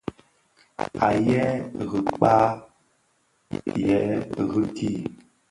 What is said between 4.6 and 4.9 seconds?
kì.